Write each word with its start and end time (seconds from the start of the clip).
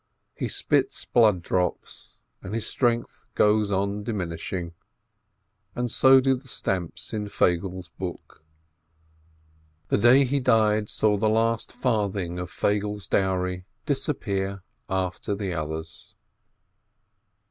He 0.33 0.47
spits 0.47 1.05
blood 1.05 1.43
drops, 1.43 2.17
and 2.41 2.55
his 2.55 2.65
strength 2.65 3.27
goes 3.35 3.71
on 3.71 4.03
dimin 4.03 4.29
ishing, 4.33 4.71
and 5.75 5.91
so 5.91 6.19
do 6.19 6.35
the 6.35 6.47
stamps 6.47 7.13
in 7.13 7.27
Feigele's 7.27 7.89
book. 7.89 8.43
The 9.89 9.99
day 9.99 10.25
he 10.25 10.39
died 10.39 10.89
saw 10.89 11.17
the 11.17 11.29
last 11.29 11.71
farthing 11.71 12.39
of 12.39 12.49
Feigele's 12.49 13.05
dowry 13.05 13.67
disappear 13.85 14.63
after 14.89 15.35
the 15.35 15.53
others. 15.53 16.15